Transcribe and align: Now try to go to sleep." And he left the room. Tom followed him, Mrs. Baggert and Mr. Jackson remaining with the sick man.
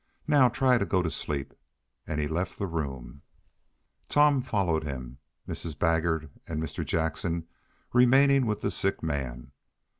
Now 0.27 0.49
try 0.49 0.79
to 0.79 0.85
go 0.87 1.03
to 1.03 1.11
sleep." 1.11 1.53
And 2.07 2.19
he 2.19 2.27
left 2.27 2.57
the 2.57 2.65
room. 2.65 3.21
Tom 4.09 4.41
followed 4.41 4.83
him, 4.83 5.19
Mrs. 5.47 5.77
Baggert 5.77 6.27
and 6.47 6.59
Mr. 6.59 6.83
Jackson 6.83 7.45
remaining 7.93 8.47
with 8.47 8.61
the 8.61 8.71
sick 8.71 9.03
man. 9.03 9.51